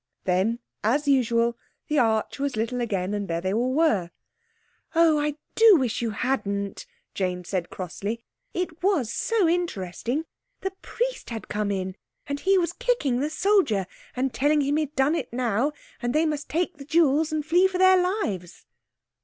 [0.23, 1.55] Then, as usual,
[1.87, 4.09] the arch was little again and there they all were.
[4.95, 8.23] "Oh, I do wish you hadn't!" Jane said crossly.
[8.51, 10.25] "It was so interesting.
[10.61, 11.95] The priest had come in
[12.25, 13.85] and he was kicking the soldier,
[14.15, 15.71] and telling him he'd done it now,
[16.01, 18.65] and they must take the jewels and flee for their lives."